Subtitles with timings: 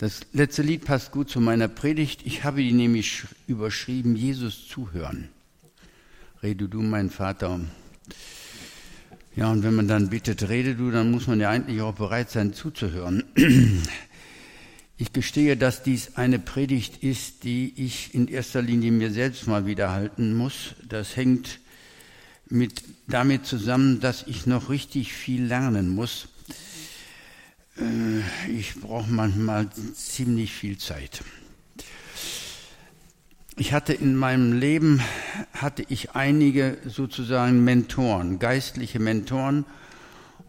[0.00, 2.22] Das letzte Lied passt gut zu meiner Predigt.
[2.24, 5.28] Ich habe die nämlich überschrieben, Jesus zuhören.
[6.42, 7.60] Rede du, mein Vater.
[9.36, 12.30] Ja, und wenn man dann bittet, rede du, dann muss man ja eigentlich auch bereit
[12.30, 13.24] sein, zuzuhören.
[14.96, 19.64] Ich gestehe, dass dies eine Predigt ist, die ich in erster Linie mir selbst mal
[19.64, 20.74] wieder halten muss.
[20.86, 21.58] Das hängt
[22.50, 26.28] mit, damit zusammen, dass ich noch richtig viel lernen muss.
[27.80, 31.22] Äh, ich brauche manchmal ziemlich viel Zeit.
[33.56, 35.02] Ich hatte in meinem Leben,
[35.52, 39.64] hatte ich einige sozusagen Mentoren, geistliche Mentoren,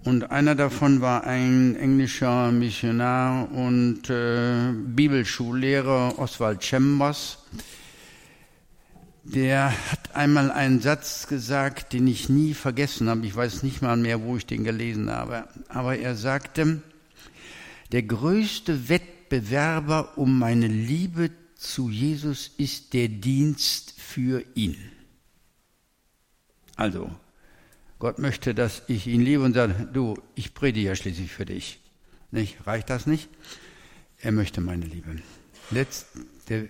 [0.04, 7.38] und einer davon war ein englischer Missionar und äh, Bibelschullehrer Oswald Chambers.
[9.24, 13.28] Der hat einmal einen Satz gesagt, den ich nie vergessen habe.
[13.28, 15.48] Ich weiß nicht mal mehr, wo ich den gelesen habe.
[15.70, 16.82] Aber er sagte,
[17.92, 24.78] der größte Wettbewerber um meine Liebe zu Jesus ist der Dienst für ihn.
[26.76, 27.12] Also,
[28.00, 31.80] Gott möchte, dass ich ihn liebe und sage, du, ich predige ja schließlich für dich.
[32.32, 32.66] Nicht?
[32.66, 33.30] Reicht das nicht?
[34.18, 35.18] Er möchte meine Liebe.
[35.70, 36.08] Letzt,
[36.50, 36.68] der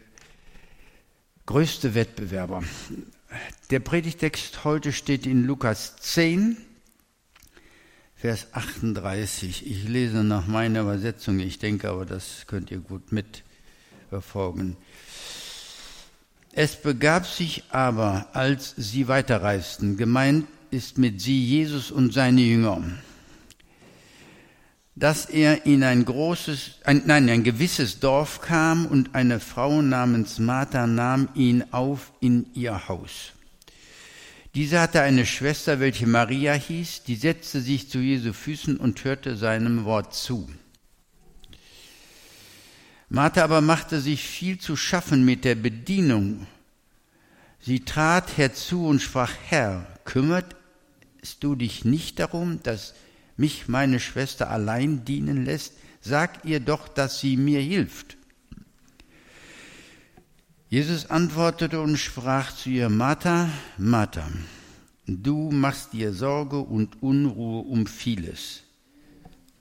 [1.45, 2.63] größte Wettbewerber.
[3.69, 6.58] Der Predigtext heute steht in Lukas 10,
[8.22, 9.66] Vers 38.
[9.66, 14.78] Ich lese nach meiner Übersetzung, ich denke aber, das könnt ihr gut mitverfolgen.
[16.52, 22.83] Es begab sich aber, als sie weiterreisten, gemeint ist mit sie Jesus und seine Jünger,
[24.95, 30.38] dass er in ein großes, ein, nein, ein gewisses Dorf kam und eine Frau namens
[30.38, 33.31] Martha nahm ihn auf in ihr Haus.
[34.53, 39.38] Diese hatte eine Schwester, welche Maria hieß, die setzte sich zu Jesu Füßen und hörte
[39.38, 40.49] seinem Wort zu.
[43.07, 46.47] Martha aber machte sich viel zu schaffen mit der Bedienung.
[47.61, 50.56] Sie trat herzu und sprach, Herr, kümmert
[51.40, 52.94] du dich nicht darum, dass
[53.38, 55.73] mich meine Schwester allein dienen lässt?
[56.01, 58.17] Sag ihr doch, dass sie mir hilft.
[60.72, 64.24] Jesus antwortete und sprach zu ihr, Martha, Martha,
[65.06, 68.64] du machst dir Sorge und Unruhe um vieles.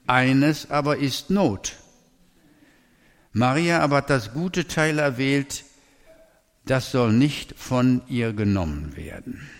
[0.07, 1.75] Eines aber ist Not.
[3.33, 5.65] Maria aber hat das gute Teil erwählt,
[6.65, 9.51] das soll nicht von ihr genommen werden.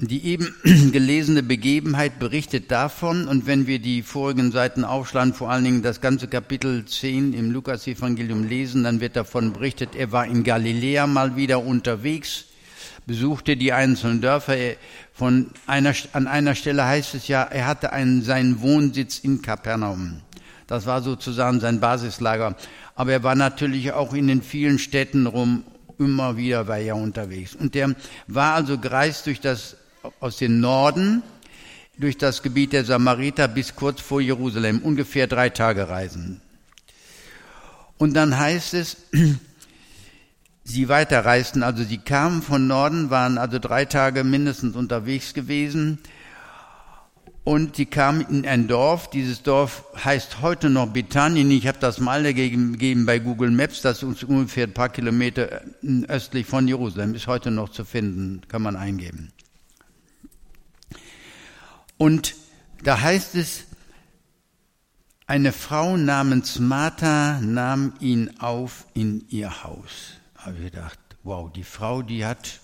[0.00, 0.54] Die eben
[0.92, 6.00] gelesene Begebenheit berichtet davon, und wenn wir die vorigen Seiten aufschlagen, vor allen Dingen das
[6.00, 11.34] ganze Kapitel 10 im Lukas-Evangelium lesen, dann wird davon berichtet, er war in Galiläa mal
[11.34, 12.44] wieder unterwegs,
[13.06, 14.56] besuchte die einzelnen Dörfer.
[15.12, 20.20] Von einer, an einer Stelle heißt es ja, er hatte einen, seinen Wohnsitz in Kapernaum.
[20.68, 22.54] Das war sozusagen sein Basislager.
[22.94, 25.64] Aber er war natürlich auch in den vielen Städten rum,
[25.98, 27.56] immer wieder war er unterwegs.
[27.56, 27.96] Und der
[28.28, 29.76] war also gereist durch das
[30.20, 31.22] aus dem Norden
[31.98, 36.40] durch das Gebiet der Samariter bis kurz vor Jerusalem, ungefähr drei Tage Reisen.
[37.98, 38.96] Und dann heißt es,
[40.64, 45.98] sie weiterreisten, also sie kamen von Norden, waren also drei Tage mindestens unterwegs gewesen
[47.48, 49.08] und sie kamen in ein Dorf.
[49.08, 51.50] Dieses Dorf heißt heute noch Bethanien.
[51.50, 53.80] Ich habe das mal gegeben bei Google Maps.
[53.80, 55.62] Das ist ungefähr ein paar Kilometer
[56.08, 57.14] östlich von Jerusalem.
[57.14, 59.32] Ist heute noch zu finden, kann man eingeben.
[61.98, 62.34] Und
[62.82, 63.64] da heißt es,
[65.26, 70.14] eine Frau namens Martha nahm ihn auf in ihr Haus.
[70.36, 72.60] Habe ich gedacht, wow, die Frau, die hat,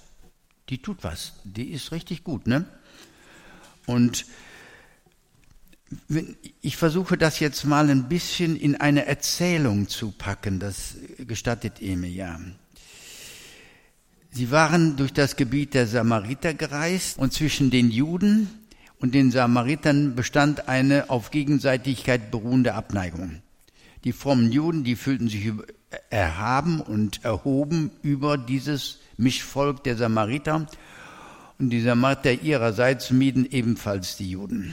[0.70, 2.64] die tut was, die ist richtig gut, ne?
[3.84, 4.24] Und
[6.62, 11.96] ich versuche das jetzt mal ein bisschen in eine Erzählung zu packen, das gestattet ihr
[11.96, 12.40] mir ja.
[14.30, 18.48] Sie waren durch das Gebiet der Samariter gereist und zwischen den Juden
[19.04, 23.42] und den Samaritern bestand eine auf Gegenseitigkeit beruhende Abneigung.
[24.04, 25.52] Die frommen Juden, die fühlten sich
[26.08, 30.66] erhaben und erhoben über dieses Mischvolk der Samariter
[31.58, 34.72] und die Samariter ihrerseits mieden ebenfalls die Juden.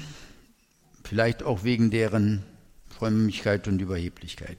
[1.04, 2.42] Vielleicht auch wegen deren
[2.88, 4.57] Frömmigkeit und Überheblichkeit.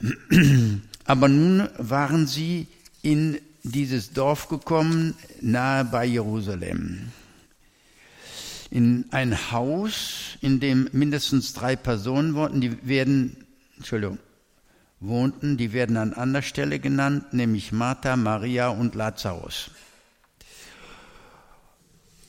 [1.06, 2.66] Aber nun waren sie
[3.00, 7.10] in dieses Dorf gekommen, nahe bei Jerusalem
[8.74, 14.18] in ein Haus, in dem mindestens drei Personen wohnten, die werden, Entschuldigung,
[14.98, 19.70] wohnten, die werden an anderer Stelle genannt, nämlich Martha, Maria und Lazarus.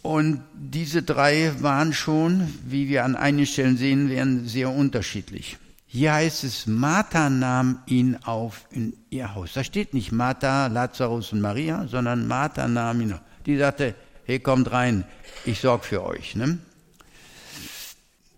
[0.03, 5.57] Und diese drei waren schon, wie wir an einigen Stellen sehen werden, sehr unterschiedlich.
[5.87, 9.53] Hier heißt es, Martha nahm ihn auf in ihr Haus.
[9.53, 13.21] Da steht nicht Martha, Lazarus und Maria, sondern Martha nahm ihn auf.
[13.47, 13.95] Die sagte,
[14.25, 15.05] hey, kommt rein,
[15.45, 16.35] ich sorge für euch.
[16.35, 16.57] Ne?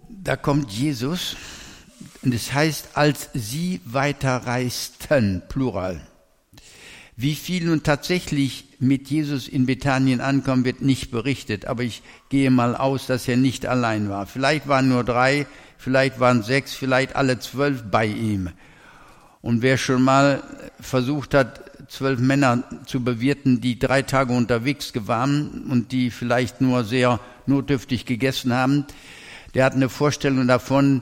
[0.09, 1.35] Da kommt Jesus
[2.23, 6.01] und es heißt, als sie weiterreisten, plural.
[7.15, 12.51] Wie viel nun tatsächlich mit Jesus in Bethanien ankommen, wird nicht berichtet, aber ich gehe
[12.51, 14.27] mal aus, dass er nicht allein war.
[14.27, 15.47] Vielleicht waren nur drei,
[15.77, 18.49] vielleicht waren sechs, vielleicht alle zwölf bei ihm.
[19.41, 20.43] Und wer schon mal
[20.79, 26.83] versucht hat, zwölf Männer zu bewirten, die drei Tage unterwegs waren und die vielleicht nur
[26.83, 28.85] sehr notdürftig gegessen haben,
[29.53, 31.01] der hat eine Vorstellung davon,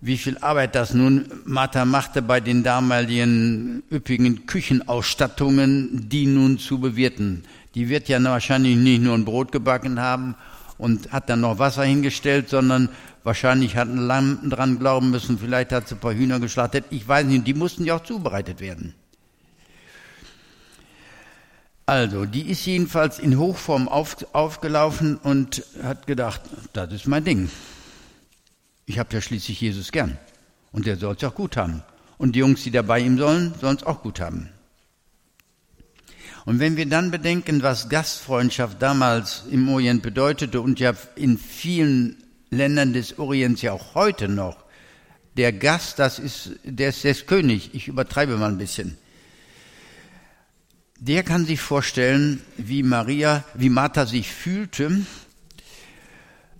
[0.00, 6.80] wie viel Arbeit das nun Martha machte bei den damaligen üppigen Küchenausstattungen, die nun zu
[6.80, 7.44] bewirten.
[7.74, 10.34] Die wird ja wahrscheinlich nicht nur ein Brot gebacken haben
[10.76, 12.88] und hat dann noch Wasser hingestellt, sondern
[13.22, 17.06] wahrscheinlich hat ein Lamm dran glauben müssen, vielleicht hat sie ein paar Hühner geschlachtet, ich
[17.06, 18.94] weiß nicht, die mussten ja auch zubereitet werden.
[21.92, 26.40] Also, die ist jedenfalls in Hochform auf, aufgelaufen und hat gedacht,
[26.72, 27.50] das ist mein Ding.
[28.86, 30.16] Ich habe ja schließlich Jesus gern.
[30.72, 31.82] Und der soll es auch gut haben.
[32.16, 34.48] Und die Jungs, die da bei ihm sollen, sollen es auch gut haben.
[36.46, 42.16] Und wenn wir dann bedenken, was Gastfreundschaft damals im Orient bedeutete und ja in vielen
[42.48, 44.64] Ländern des Orients ja auch heute noch,
[45.36, 47.74] der Gast, das ist, der ist der König.
[47.74, 48.96] Ich übertreibe mal ein bisschen.
[51.04, 55.04] Der kann sich vorstellen, wie Maria, wie Martha sich fühlte,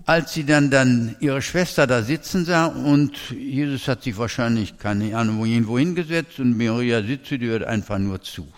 [0.04, 5.16] als sie dann, dann ihre Schwester da sitzen sah und Jesus hat sich wahrscheinlich, keine
[5.16, 8.52] Ahnung, wohin, gesetzt und Maria sitzt, die hört einfach nur zu.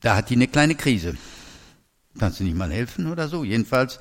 [0.00, 1.16] Da hat die eine kleine Krise.
[2.18, 3.44] Kannst du nicht mal helfen oder so?
[3.44, 3.98] Jedenfalls,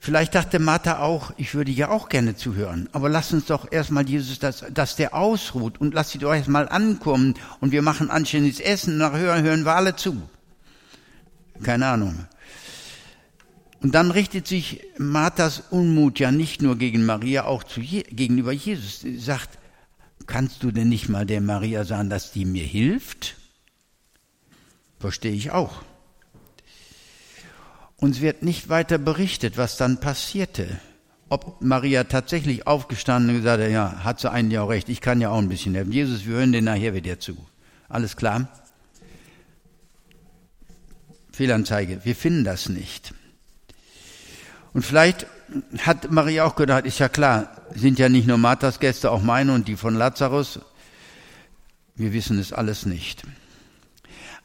[0.00, 4.08] vielleicht dachte Martha auch, ich würde ja auch gerne zuhören, aber lass uns doch erstmal
[4.08, 8.58] Jesus, dass, dass der ausruht und lass sie doch erstmal ankommen und wir machen anständiges
[8.58, 10.20] Essen, nach hören, hören wir alle zu.
[11.62, 12.26] Keine Ahnung.
[13.82, 19.00] Und dann richtet sich Marthas Unmut ja nicht nur gegen Maria, auch zu gegenüber Jesus.
[19.00, 19.58] Sie sagt,
[20.26, 23.36] kannst du denn nicht mal der Maria sagen, dass die mir hilft?
[24.98, 25.82] Verstehe ich auch.
[28.00, 30.80] Uns wird nicht weiter berichtet, was dann passierte.
[31.28, 35.20] Ob Maria tatsächlich aufgestanden und gesagt hat, ja, hat sie eigentlich auch recht, ich kann
[35.20, 35.92] ja auch ein bisschen helfen.
[35.92, 37.36] Jesus, wir hören dir nachher wieder zu.
[37.88, 38.48] Alles klar?
[41.30, 42.00] Fehlanzeige.
[42.04, 43.14] Wir finden das nicht.
[44.72, 45.26] Und vielleicht
[45.78, 49.52] hat Maria auch gedacht, ist ja klar, sind ja nicht nur Marthas Gäste, auch meine
[49.52, 50.60] und die von Lazarus.
[51.94, 53.24] Wir wissen es alles nicht.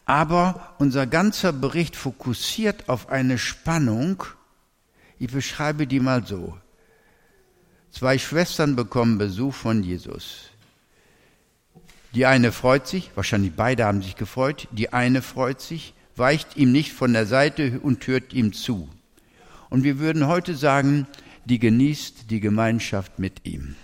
[0.05, 4.23] Aber unser ganzer Bericht fokussiert auf eine Spannung.
[5.17, 6.57] Ich beschreibe die mal so.
[7.91, 10.49] Zwei Schwestern bekommen Besuch von Jesus.
[12.13, 16.71] Die eine freut sich, wahrscheinlich beide haben sich gefreut, die eine freut sich, weicht ihm
[16.71, 18.89] nicht von der Seite und hört ihm zu.
[19.69, 21.07] Und wir würden heute sagen,
[21.45, 23.75] die genießt die Gemeinschaft mit ihm.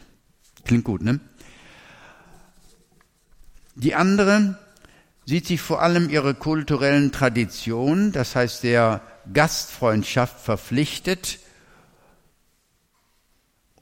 [0.66, 1.20] Klingt gut, ne?
[3.76, 4.58] Die andere
[5.26, 9.02] sieht sich vor allem ihre kulturellen Traditionen, das heißt der
[9.34, 11.40] Gastfreundschaft verpflichtet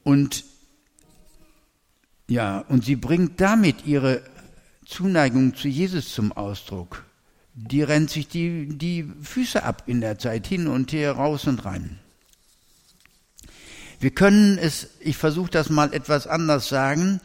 [0.03, 0.43] und
[2.27, 4.21] ja, und sie bringt damit ihre
[4.85, 7.03] Zuneigung zu Jesus zum Ausdruck
[7.67, 11.65] die rennt sich die, die Füße ab in der Zeit hin und her, raus und
[11.65, 11.99] rein.
[13.99, 17.19] Wir können es, ich versuche das mal etwas anders sagen.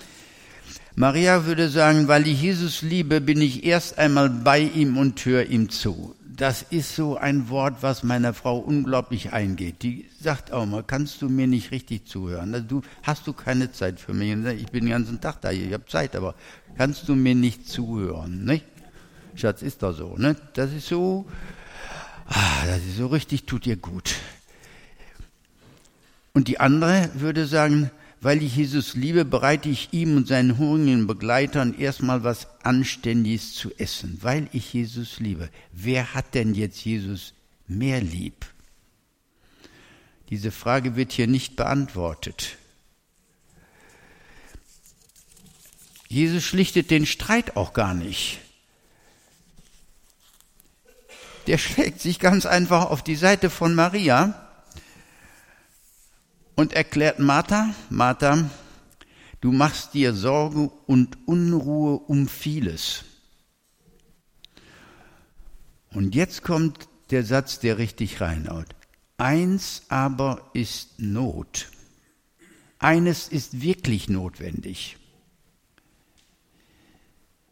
[0.97, 5.47] Maria würde sagen, weil ich Jesus liebe, bin ich erst einmal bei ihm und höre
[5.47, 6.15] ihm zu.
[6.25, 9.83] Das ist so ein Wort, was meiner Frau unglaublich eingeht.
[9.83, 12.55] Die sagt auch mal, kannst du mir nicht richtig zuhören?
[12.55, 14.31] Also du hast du keine Zeit für mich.
[14.61, 16.37] Ich bin den ganzen Tag da, ich habe Zeit, aber
[16.77, 18.45] kannst du mir nicht zuhören?
[18.45, 18.65] Nicht?
[19.35, 20.37] Schatz, ist doch so, ne?
[20.53, 21.27] Das ist so,
[22.27, 24.15] ah, das ist so richtig, tut dir gut.
[26.35, 27.91] Und die andere würde sagen,
[28.25, 33.71] weil ich Jesus liebe, bereite ich ihm und seinen hungrigen Begleitern erstmal was Anständiges zu
[33.77, 35.51] essen, weil ich Jesus liebe.
[35.73, 37.35] Wer hat denn jetzt Jesus
[37.69, 38.47] mehr lieb?
[40.31, 42.57] Diese Frage wird hier nicht beantwortet.
[46.09, 48.41] Jesus schlichtet den Streit auch gar nicht
[51.47, 54.44] der schlägt sich ganz einfach auf die Seite von Maria
[56.55, 58.51] und erklärt Martha, Martha,
[59.41, 63.05] du machst dir Sorge und Unruhe um vieles.
[65.91, 68.75] Und jetzt kommt der Satz, der richtig reinhaut.
[69.17, 71.71] Eins aber ist Not.
[72.79, 74.97] Eines ist wirklich notwendig.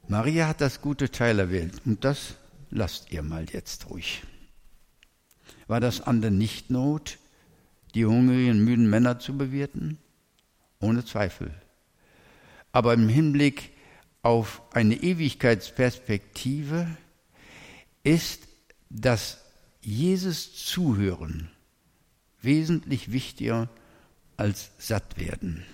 [0.08, 2.34] Maria hat das gute Teil erwählt und das
[2.70, 4.22] lasst ihr mal jetzt ruhig.
[5.68, 7.18] War das andere nicht Not,
[7.94, 9.98] die hungrigen, müden Männer zu bewirten?
[10.80, 11.52] Ohne Zweifel.
[12.72, 13.70] Aber im Hinblick
[14.22, 16.86] auf eine Ewigkeitsperspektive
[18.02, 18.48] ist
[18.90, 19.38] das
[19.80, 21.50] Jesus zuhören
[22.42, 23.68] wesentlich wichtiger
[24.36, 25.64] als satt werden.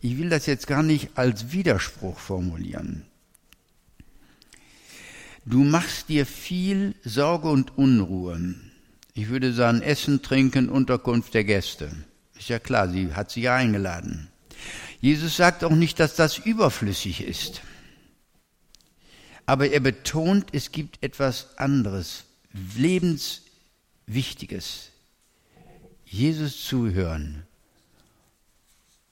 [0.00, 3.04] Ich will das jetzt gar nicht als Widerspruch formulieren.
[5.44, 8.54] Du machst dir viel Sorge und Unruhe.
[9.14, 11.90] Ich würde sagen, Essen, Trinken, Unterkunft der Gäste.
[12.38, 14.28] Ist ja klar, sie hat sie ja eingeladen.
[15.00, 17.62] Jesus sagt auch nicht, dass das überflüssig ist.
[19.46, 22.24] Aber er betont, es gibt etwas anderes,
[22.76, 24.90] lebenswichtiges.
[26.04, 27.44] Jesus zuhören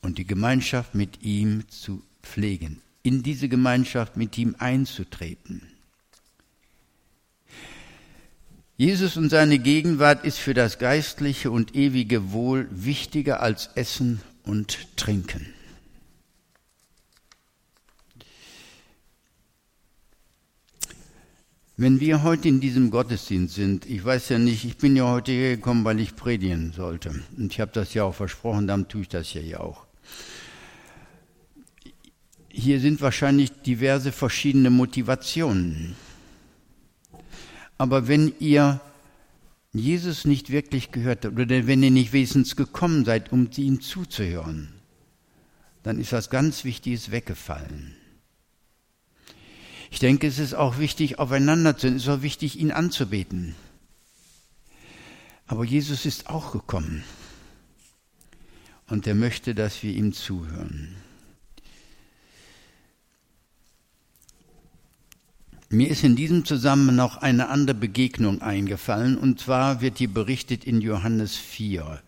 [0.03, 5.63] und die Gemeinschaft mit ihm zu pflegen, in diese Gemeinschaft mit ihm einzutreten.
[8.81, 14.97] Jesus und seine Gegenwart ist für das geistliche und ewige Wohl wichtiger als Essen und
[14.97, 15.53] Trinken.
[21.77, 25.33] Wenn wir heute in diesem Gottesdienst sind, ich weiß ja nicht, ich bin ja heute
[25.33, 27.21] hier gekommen, weil ich predigen sollte.
[27.37, 29.87] Und ich habe das ja auch versprochen, dann tue ich das ja hier auch.
[32.49, 35.97] Hier sind wahrscheinlich diverse verschiedene Motivationen.
[37.79, 38.81] Aber wenn ihr
[39.73, 44.75] Jesus nicht wirklich gehört habt, oder wenn ihr nicht wesentlich gekommen seid, um ihm zuzuhören,
[45.85, 47.95] dann ist was ganz Wichtiges weggefallen.
[49.91, 51.97] Ich denke, es ist auch wichtig, aufeinander zu sein.
[51.97, 53.55] Es ist auch wichtig, ihn anzubeten.
[55.47, 57.05] Aber Jesus ist auch gekommen.
[58.89, 60.95] Und er möchte, dass wir ihm zuhören.
[65.71, 70.65] Mir ist in diesem Zusammenhang noch eine andere Begegnung eingefallen, und zwar wird die berichtet
[70.65, 72.01] in Johannes 4.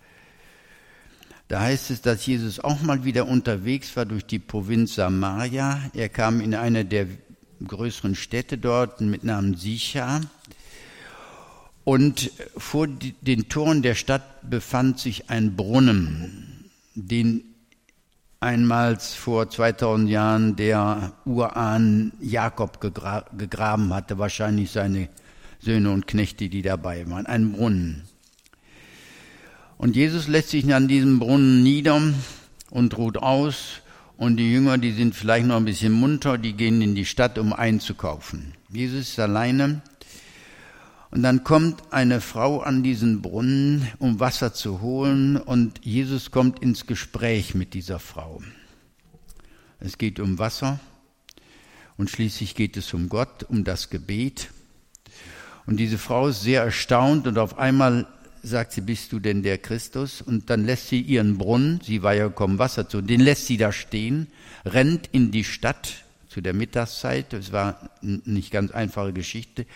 [1.48, 5.78] Da heißt es, dass Jesus auch mal wieder unterwegs war durch die Provinz Samaria.
[5.92, 7.06] Er kam in eine der
[7.66, 10.22] größeren Städte dort mit Namen Sicha.
[11.84, 17.49] Und vor den Toren der Stadt befand sich ein Brunnen, den
[18.40, 25.10] einmals vor 2000 Jahren der Urahn Jakob gegra gegraben hatte, wahrscheinlich seine
[25.60, 28.04] Söhne und Knechte, die dabei waren, ein Brunnen.
[29.76, 32.00] Und Jesus lässt sich an diesem Brunnen nieder
[32.70, 33.82] und ruht aus
[34.16, 37.38] und die Jünger, die sind vielleicht noch ein bisschen munter, die gehen in die Stadt,
[37.38, 38.54] um einzukaufen.
[38.70, 39.82] Jesus ist alleine.
[41.10, 46.60] Und dann kommt eine Frau an diesen Brunnen, um Wasser zu holen, und Jesus kommt
[46.60, 48.40] ins Gespräch mit dieser Frau.
[49.80, 50.78] Es geht um Wasser
[51.96, 54.50] und schließlich geht es um Gott, um das Gebet.
[55.66, 58.06] Und diese Frau ist sehr erstaunt und auf einmal
[58.42, 60.22] sagt sie, bist du denn der Christus?
[60.22, 63.56] Und dann lässt sie ihren Brunnen, sie war ja gekommen Wasser zu, den lässt sie
[63.56, 64.28] da stehen,
[64.64, 69.66] rennt in die Stadt zu der Mittagszeit, es war nicht ganz einfache Geschichte,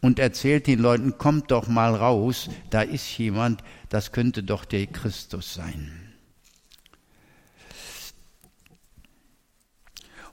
[0.00, 4.86] und erzählt den Leuten, kommt doch mal raus, da ist jemand, das könnte doch der
[4.86, 5.90] Christus sein.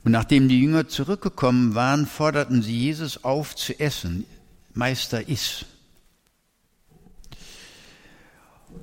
[0.03, 4.25] Und nachdem die Jünger zurückgekommen waren, forderten sie Jesus auf zu essen.
[4.73, 5.65] Meister, iss.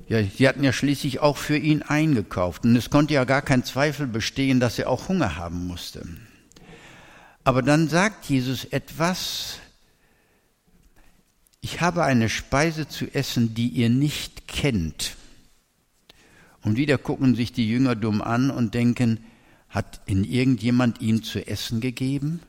[0.08, 3.62] Ja, sie hatten ja schließlich auch für ihn eingekauft und es konnte ja gar kein
[3.62, 6.04] Zweifel bestehen, dass er auch Hunger haben musste.
[7.48, 9.56] Aber dann sagt Jesus etwas,
[11.62, 15.16] ich habe eine Speise zu essen, die ihr nicht kennt.
[16.60, 19.24] Und wieder gucken sich die Jünger dumm an und denken,
[19.70, 22.40] hat in irgendjemand ihm zu essen gegeben?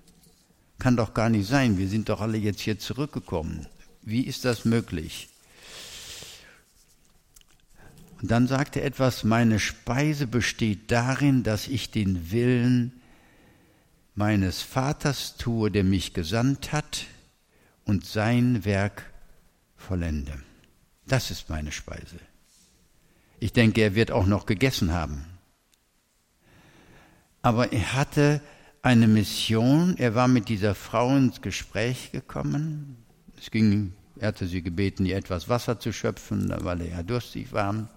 [0.80, 3.68] Kann doch gar nicht sein, wir sind doch alle jetzt hier zurückgekommen.
[4.02, 5.30] Wie ist das möglich?
[8.22, 12.99] Und dann sagt er etwas, meine Speise besteht darin, dass ich den Willen
[14.20, 17.06] meines Vaters tue, der mich gesandt hat,
[17.86, 19.10] und sein Werk
[19.78, 20.34] vollende.
[21.08, 22.18] Das ist meine Speise.
[23.40, 25.26] Ich denke, er wird auch noch gegessen haben.
[27.42, 28.42] Aber er hatte
[28.82, 32.98] eine Mission, er war mit dieser Frau ins Gespräch gekommen.
[33.40, 37.54] Es ging, er hatte sie gebeten, ihr etwas Wasser zu schöpfen, weil er ja durstig
[37.54, 37.88] war.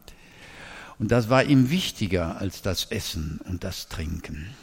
[1.00, 4.54] Und das war ihm wichtiger als das Essen und das Trinken.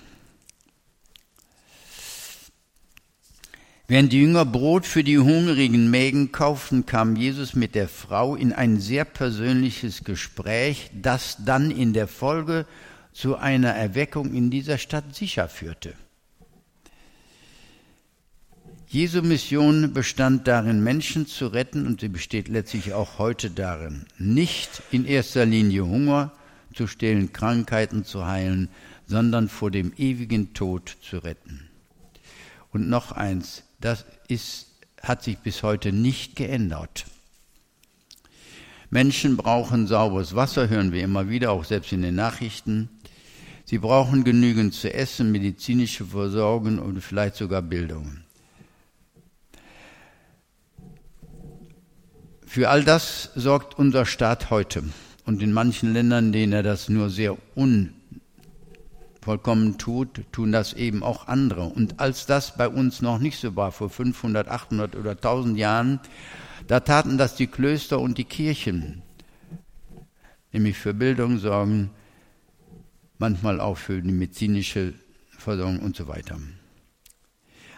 [3.89, 8.53] Während die Jünger Brot für die hungrigen Mägen kauften, kam Jesus mit der Frau in
[8.53, 12.67] ein sehr persönliches Gespräch, das dann in der Folge
[13.13, 15.96] zu einer Erweckung in dieser Stadt sicher führte.
[18.89, 24.84] Jesu Mission bestand darin, Menschen zu retten und sie besteht letztlich auch heute darin, nicht
[24.91, 26.31] in erster Linie Hunger
[26.75, 28.69] zu stillen, Krankheiten zu heilen,
[29.08, 31.67] sondern vor dem ewigen Tod zu retten.
[32.72, 34.67] Und noch eins, das ist,
[35.01, 37.05] hat sich bis heute nicht geändert.
[38.89, 42.89] Menschen brauchen sauberes Wasser, hören wir immer wieder, auch selbst in den Nachrichten.
[43.65, 48.21] Sie brauchen genügend zu essen, medizinische Versorgung und vielleicht sogar Bildung.
[52.48, 54.83] Für all das sorgt unser Staat heute.
[55.24, 57.93] Und in manchen Ländern, denen er das nur sehr un
[59.22, 61.66] vollkommen tut, tun das eben auch andere.
[61.66, 66.00] Und als das bei uns noch nicht so war, vor 500, 800 oder 1000 Jahren,
[66.68, 69.02] da taten das die Klöster und die Kirchen,
[70.52, 71.90] nämlich für Bildung sorgen,
[73.18, 74.94] manchmal auch für die medizinische
[75.38, 76.38] Versorgung und so weiter.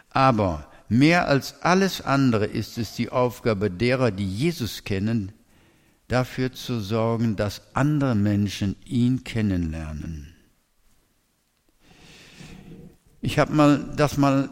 [0.09, 5.31] Aber mehr als alles andere ist es die Aufgabe derer, die Jesus kennen,
[6.07, 10.30] dafür zu sorgen, dass andere Menschen ihn kennenlernen.
[13.21, 14.49] Ich habe mal das mal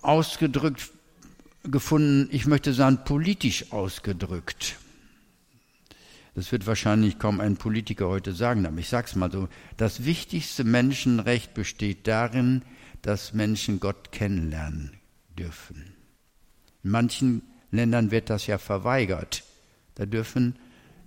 [0.00, 0.90] ausgedrückt
[1.64, 4.76] gefunden, ich möchte sagen politisch ausgedrückt.
[6.34, 9.48] Das wird wahrscheinlich kaum ein Politiker heute sagen, aber ich sage es mal so.
[9.76, 12.62] Das wichtigste Menschenrecht besteht darin,
[13.02, 14.92] dass Menschen Gott kennenlernen
[15.36, 15.94] dürfen.
[16.84, 19.42] In manchen Ländern wird das ja verweigert.
[19.96, 20.56] Da dürfen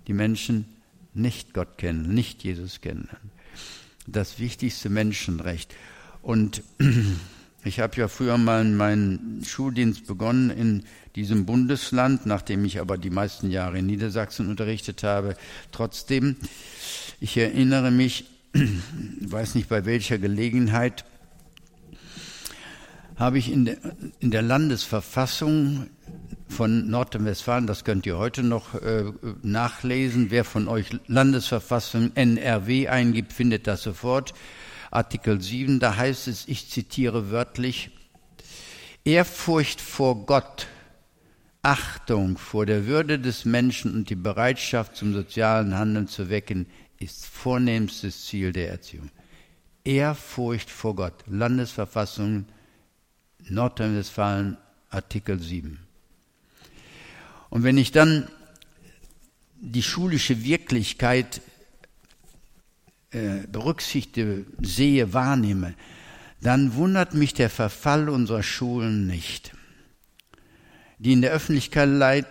[0.06, 0.66] die Menschen
[1.14, 3.30] nicht Gott kennen, nicht Jesus kennenlernen.
[4.06, 5.74] Das wichtigste Menschenrecht.
[6.22, 6.62] Und
[7.64, 10.84] ich habe ja früher mal meinen Schuldienst begonnen in
[11.16, 15.36] diesem Bundesland, nachdem ich aber die meisten Jahre in Niedersachsen unterrichtet habe.
[15.72, 16.36] Trotzdem,
[17.20, 18.24] ich erinnere mich,
[19.20, 21.04] weiß nicht bei welcher Gelegenheit,
[23.16, 23.76] habe ich in der,
[24.20, 25.88] in der Landesverfassung
[26.48, 29.04] von Nordrhein-Westfalen, das könnt ihr heute noch äh,
[29.42, 34.34] nachlesen, wer von euch Landesverfassung NRW eingibt, findet das sofort.
[34.92, 37.90] Artikel 7, da heißt es, ich zitiere wörtlich,
[39.04, 40.66] Ehrfurcht vor Gott,
[41.62, 46.66] Achtung vor der Würde des Menschen und die Bereitschaft zum sozialen Handeln zu wecken,
[46.98, 49.10] ist vornehmstes Ziel der Erziehung.
[49.82, 52.44] Ehrfurcht vor Gott, Landesverfassung
[53.48, 54.58] Nordrhein-Westfalen,
[54.90, 55.80] Artikel 7.
[57.48, 58.28] Und wenn ich dann
[59.58, 61.40] die schulische Wirklichkeit
[63.12, 65.74] äh, berücksichtige, sehe, wahrnehme,
[66.40, 69.52] dann wundert mich der Verfall unserer Schulen nicht.
[70.98, 72.26] Die in der Öffentlichkeit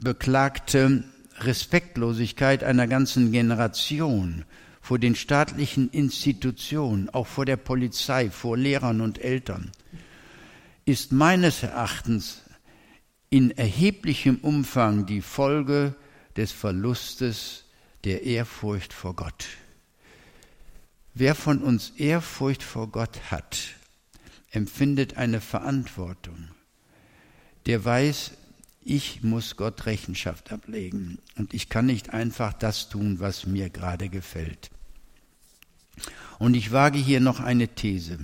[0.00, 1.04] beklagte
[1.38, 4.44] Respektlosigkeit einer ganzen Generation
[4.80, 9.70] vor den staatlichen Institutionen, auch vor der Polizei, vor Lehrern und Eltern,
[10.84, 12.42] ist meines Erachtens
[13.30, 15.94] in erheblichem Umfang die Folge
[16.36, 17.64] des Verlustes
[18.04, 19.46] der Ehrfurcht vor Gott.
[21.14, 23.58] Wer von uns Ehrfurcht vor Gott hat,
[24.50, 26.48] empfindet eine Verantwortung.
[27.66, 28.32] Der weiß,
[28.82, 34.08] ich muss Gott Rechenschaft ablegen und ich kann nicht einfach das tun, was mir gerade
[34.08, 34.70] gefällt.
[36.38, 38.18] Und ich wage hier noch eine These.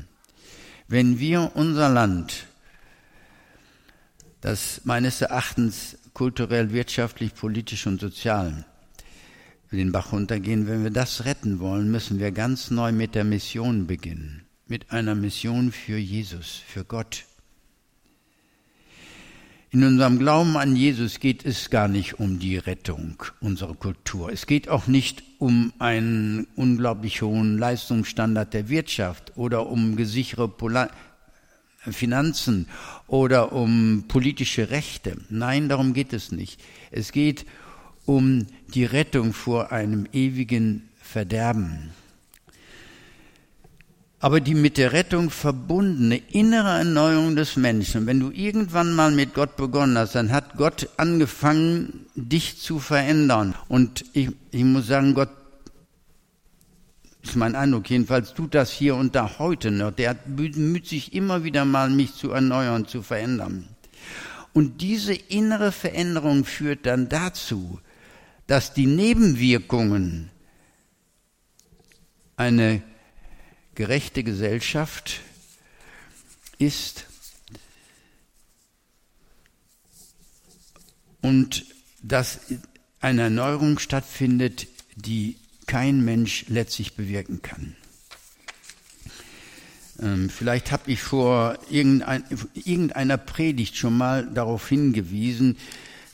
[0.88, 2.46] Wenn wir unser Land,
[4.40, 8.64] das meines Erachtens kulturell, wirtschaftlich, politisch und sozial
[9.76, 10.66] den Bach runtergehen.
[10.66, 14.46] Wenn wir das retten wollen, müssen wir ganz neu mit der Mission beginnen.
[14.66, 17.24] Mit einer Mission für Jesus, für Gott.
[19.70, 24.32] In unserem Glauben an Jesus geht es gar nicht um die Rettung unserer Kultur.
[24.32, 30.50] Es geht auch nicht um einen unglaublich hohen Leistungsstandard der Wirtschaft oder um gesichere
[31.90, 32.66] Finanzen
[33.06, 35.18] oder um politische Rechte.
[35.28, 36.62] Nein, darum geht es nicht.
[36.90, 37.67] Es geht um
[38.08, 41.90] um die Rettung vor einem ewigen Verderben.
[44.18, 49.34] Aber die mit der Rettung verbundene innere Erneuerung des Menschen, wenn du irgendwann mal mit
[49.34, 53.54] Gott begonnen hast, dann hat Gott angefangen, dich zu verändern.
[53.68, 55.30] Und ich, ich muss sagen, Gott
[57.22, 59.92] ist mein Eindruck, jedenfalls tut das hier und da heute noch.
[59.92, 63.68] Der bemüht sich immer wieder mal, mich zu erneuern, zu verändern.
[64.54, 67.78] Und diese innere Veränderung führt dann dazu,
[68.48, 70.30] dass die Nebenwirkungen
[72.36, 72.82] eine
[73.76, 75.20] gerechte Gesellschaft
[76.58, 77.04] ist,
[81.20, 81.66] und
[82.02, 82.40] dass
[83.00, 87.76] eine Erneuerung stattfindet, die kein Mensch letztlich bewirken kann.
[90.00, 95.56] Ähm, vielleicht habe ich vor irgendein, irgendeiner Predigt schon mal darauf hingewiesen.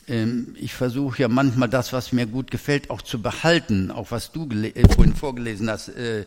[0.07, 4.31] Ähm, ich versuche ja manchmal das, was mir gut gefällt, auch zu behalten, auch was
[4.31, 6.25] du äh, vorhin vorgelesen hast, äh,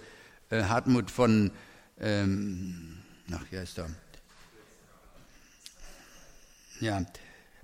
[0.50, 1.50] äh, Hartmut von,
[2.00, 2.98] ähm,
[3.32, 3.90] ach, wie heißt er?
[6.80, 7.04] Ja,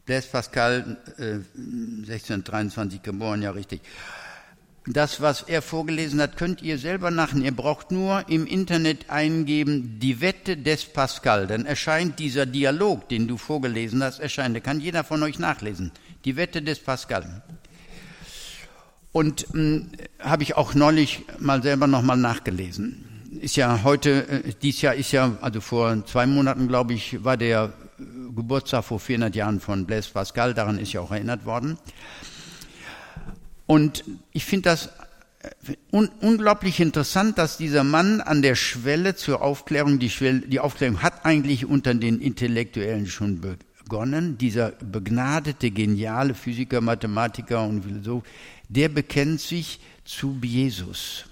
[0.06, 3.80] Blaise Pascal, äh, 1623 geboren, ja richtig
[4.86, 7.44] das, was er vorgelesen hat, könnt ihr selber nachlesen.
[7.44, 11.46] Ihr braucht nur im Internet eingeben, die Wette des Pascal.
[11.46, 14.54] Dann erscheint dieser Dialog, den du vorgelesen hast, erscheint.
[14.54, 15.90] Da kann jeder von euch nachlesen.
[16.24, 17.42] Die Wette des Pascal.
[19.12, 23.04] Und hm, habe ich auch neulich mal selber nochmal nachgelesen.
[23.40, 27.36] Ist ja heute, äh, dies Jahr ist ja, also vor zwei Monaten, glaube ich, war
[27.36, 27.72] der
[28.34, 30.54] Geburtstag vor 400 Jahren von Blaise Pascal.
[30.54, 31.78] Daran ist ja auch erinnert worden.
[33.66, 34.88] Und ich finde das
[35.42, 40.60] äh, un unglaublich interessant, dass dieser Mann an der Schwelle zur Aufklärung, die, Schwelle, die
[40.60, 43.42] Aufklärung hat eigentlich unter den Intellektuellen schon
[43.84, 48.24] begonnen, dieser begnadete, geniale Physiker, Mathematiker und Philosoph,
[48.68, 51.26] der bekennt sich zu Jesus.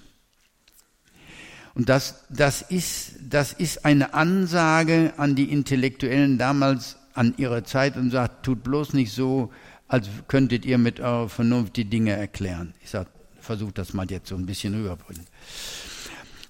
[1.74, 7.96] Und das, das, ist, das ist eine Ansage an die Intellektuellen damals an ihrer Zeit
[7.96, 9.50] und sagt, tut bloß nicht so,
[9.88, 12.74] als könntet ihr mit eurer Vernunft die Dinge erklären.
[12.82, 13.08] Ich sage,
[13.40, 15.26] versucht das mal jetzt so ein bisschen rüberbringen.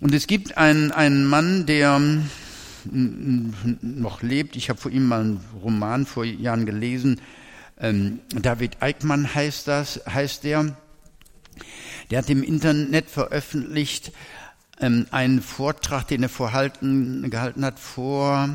[0.00, 2.00] Und es gibt einen, einen Mann, der
[2.90, 4.56] noch lebt.
[4.56, 7.20] Ich habe vor ihm mal einen Roman vor Jahren gelesen.
[7.78, 10.76] Ähm, David Eickmann heißt das, heißt der.
[12.10, 14.12] Der hat im Internet veröffentlicht
[14.80, 18.48] ähm, einen Vortrag, den er vorhalten, gehalten hat vor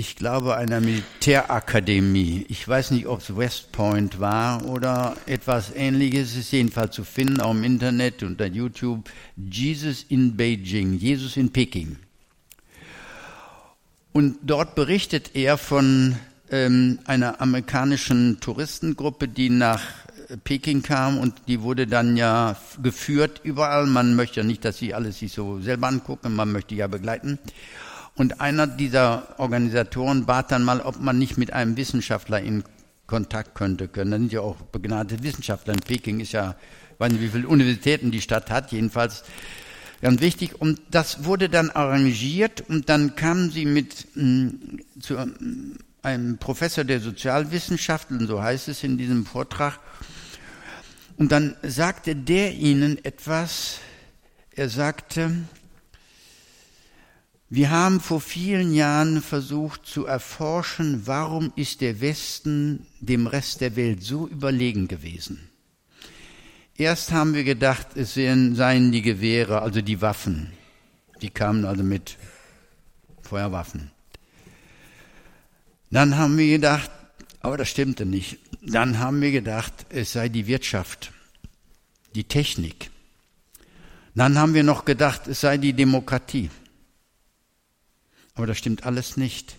[0.00, 2.46] ich glaube, einer Militärakademie.
[2.48, 6.30] Ich weiß nicht, ob es West Point war oder etwas ähnliches.
[6.30, 9.10] Es ist jedenfalls zu finden, auch im Internet unter YouTube.
[9.36, 11.98] Jesus in Beijing, Jesus in Peking.
[14.12, 16.16] Und dort berichtet er von
[16.50, 19.82] ähm, einer amerikanischen Touristengruppe, die nach
[20.44, 23.86] Peking kam und die wurde dann ja geführt überall.
[23.86, 27.38] Man möchte ja nicht, dass sie alles sich so selber angucken, man möchte ja begleiten.
[28.14, 32.64] Und einer dieser Organisatoren bat dann mal, ob man nicht mit einem Wissenschaftler in
[33.06, 34.10] Kontakt könnte können.
[34.10, 35.74] Da sind ja auch begnadete Wissenschaftler.
[35.74, 36.54] In Peking ist ja,
[36.98, 39.24] weiß nicht, wie viele Universitäten die Stadt hat, jedenfalls
[40.00, 40.60] ganz wichtig.
[40.60, 46.38] Und das wurde dann arrangiert und dann kamen sie mit mh, hm, zu hm, einem
[46.38, 49.78] Professor der Sozialwissenschaften, so heißt es in diesem Vortrag.
[51.16, 53.78] Und dann sagte der ihnen etwas,
[54.52, 55.32] er sagte,
[57.50, 63.74] wir haben vor vielen Jahren versucht zu erforschen, warum ist der Westen dem Rest der
[63.76, 65.49] Welt so überlegen gewesen.
[66.80, 70.50] Erst haben wir gedacht, es seien die Gewehre, also die Waffen.
[71.20, 72.16] Die kamen also mit
[73.20, 73.90] Feuerwaffen.
[75.90, 76.90] Dann haben wir gedacht,
[77.40, 78.38] aber das stimmte nicht.
[78.62, 81.12] Dann haben wir gedacht, es sei die Wirtschaft,
[82.14, 82.88] die Technik.
[84.14, 86.48] Dann haben wir noch gedacht, es sei die Demokratie.
[88.36, 89.54] Aber das stimmt alles nicht.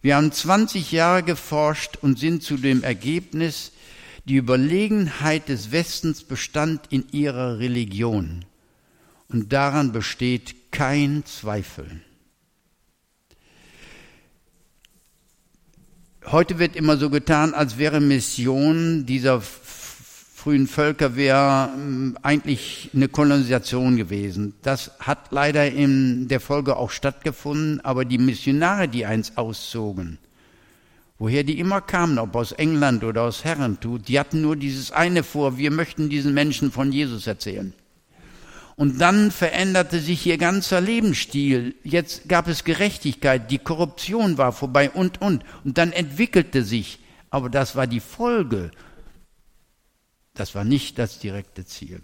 [0.00, 3.72] Wir haben 20 Jahre geforscht und sind zu dem Ergebnis,
[4.28, 8.44] die Überlegenheit des Westens bestand in ihrer Religion.
[9.28, 12.00] Und daran besteht kein Zweifel.
[16.26, 23.08] Heute wird immer so getan, als wäre Mission dieser frühen Völker wäre ähm, eigentlich eine
[23.08, 24.54] Kolonisation gewesen.
[24.62, 30.18] Das hat leider in der Folge auch stattgefunden, aber die Missionare, die eins auszogen,
[31.18, 35.22] woher die immer kamen, ob aus England oder aus Herrentut, die hatten nur dieses eine
[35.22, 37.72] vor, wir möchten diesen Menschen von Jesus erzählen.
[38.76, 41.74] Und dann veränderte sich ihr ganzer Lebensstil.
[41.82, 45.44] Jetzt gab es Gerechtigkeit, die Korruption war vorbei und, und.
[45.64, 47.00] Und dann entwickelte sich,
[47.30, 48.70] aber das war die Folge
[50.38, 52.00] das war nicht das direkte Ziel.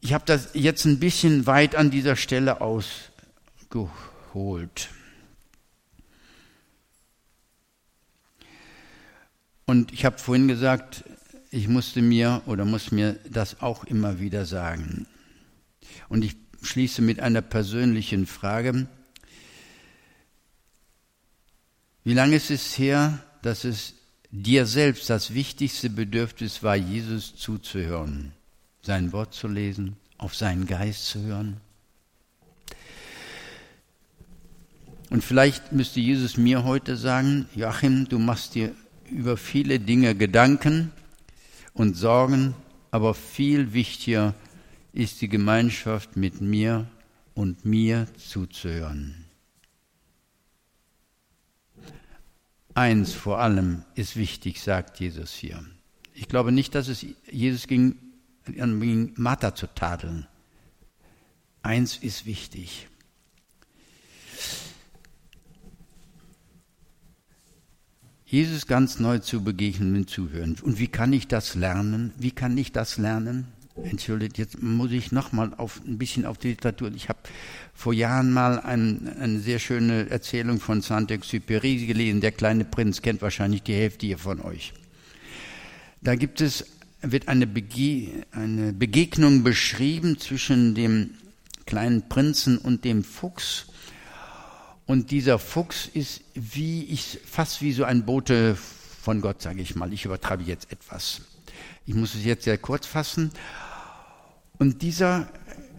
[0.00, 4.11] Ich habe das jetzt ein bisschen weit an dieser Stelle ausgeholt.
[9.66, 11.04] Und ich habe vorhin gesagt,
[11.50, 15.06] ich musste mir oder muss mir das auch immer wieder sagen.
[16.08, 18.86] Und ich schließe mit einer persönlichen Frage.
[22.04, 23.94] Wie lange ist es her, dass es
[24.30, 28.32] dir selbst das wichtigste Bedürfnis war, Jesus zuzuhören,
[28.82, 31.60] sein Wort zu lesen, auf seinen Geist zu hören.
[35.12, 38.74] Und vielleicht müsste Jesus mir heute sagen, Joachim, du machst dir
[39.10, 40.90] über viele Dinge Gedanken
[41.74, 42.54] und Sorgen,
[42.90, 44.34] aber viel wichtiger
[44.94, 46.86] ist die Gemeinschaft mit mir
[47.34, 49.26] und mir zuzuhören.
[52.72, 55.62] Eins vor allem ist wichtig, sagt Jesus hier.
[56.14, 57.96] Ich glaube nicht, dass es Jesus ging,
[58.46, 60.26] ging Martha zu tadeln.
[61.60, 62.88] Eins ist wichtig.
[68.32, 70.56] Jesus ganz neu zu begegnen und zuhören.
[70.62, 72.12] Und wie kann ich das lernen?
[72.18, 73.48] Wie kann ich das lernen?
[73.84, 76.90] Entschuldigt, jetzt muss ich noch mal auf, ein bisschen auf die Literatur.
[76.94, 77.18] Ich habe
[77.74, 82.22] vor Jahren mal ein, eine sehr schöne Erzählung von Saint-Exupéry gelesen.
[82.22, 84.72] Der kleine Prinz kennt wahrscheinlich die Hälfte hier von euch.
[86.00, 86.64] Da gibt es,
[87.02, 91.10] wird eine, Bege eine Begegnung beschrieben zwischen dem
[91.66, 93.66] kleinen Prinzen und dem Fuchs.
[94.86, 98.56] Und dieser Fuchs ist wie ich, fast wie so ein Bote
[99.02, 99.92] von Gott, sage ich mal.
[99.92, 101.22] Ich übertreibe jetzt etwas.
[101.86, 103.30] Ich muss es jetzt sehr kurz fassen.
[104.58, 105.28] Und dieser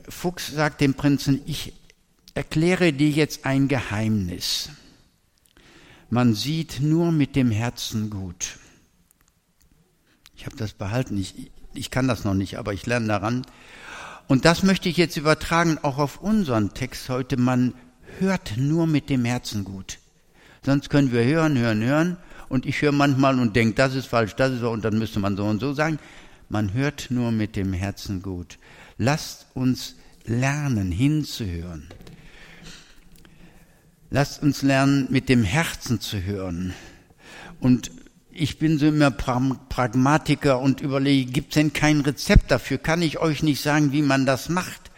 [0.10, 1.74] Fuchs sagt dem Prinzen, ich
[2.34, 4.70] erkläre dir jetzt ein Geheimnis.
[6.10, 8.58] Man sieht nur mit dem Herzen gut.
[10.36, 11.18] Ich habe das behalten.
[11.18, 13.46] Ich, ich kann das noch nicht, aber ich lerne daran.
[14.28, 17.38] Und das möchte ich jetzt übertragen auch auf unseren Text heute.
[17.38, 17.74] Man
[18.20, 20.00] hört nur mit dem Herzen gut.
[20.66, 22.18] Sonst können wir hören, hören, hören.
[22.50, 25.20] Und ich höre manchmal und denke, das ist falsch, das ist so, und dann müsste
[25.20, 26.00] man so und so sagen.
[26.50, 28.60] Man hört nur mit dem Herzen gut.
[28.98, 29.96] Lasst uns
[30.26, 31.90] lernen, hinzuhören.
[34.10, 36.74] Lasst uns lernen, mit dem Herzen zu hören.
[37.60, 37.92] Und
[38.32, 42.78] ich bin so immer Pragmatiker und überlege, gibt es denn kein Rezept dafür?
[42.78, 44.92] Kann ich euch nicht sagen, wie man das macht?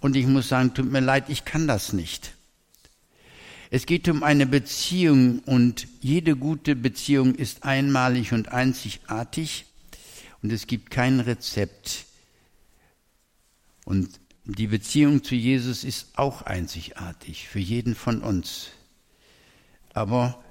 [0.00, 2.35] Und ich muss sagen, tut mir leid, ich kann das nicht.
[3.70, 9.66] Es geht um eine Beziehung und jede gute Beziehung ist einmalig und einzigartig
[10.42, 12.06] und es gibt kein Rezept.
[13.84, 18.68] Und die Beziehung zu Jesus ist auch einzigartig für jeden von uns.
[19.92, 20.42] Aber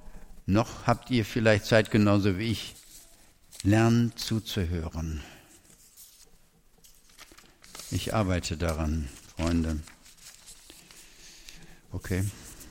[0.46, 2.76] noch habt ihr vielleicht Zeit genauso wie ich,
[3.64, 5.22] lernen zuzuhören.
[7.92, 9.80] Ich arbeite daran, Freunde.
[11.92, 12.26] Okay.